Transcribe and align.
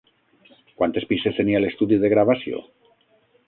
Quantes 0.79 1.05
pistes 1.11 1.37
tenia 1.41 1.61
l'estudi 1.67 2.03
de 2.05 2.13
gravació? 2.17 2.67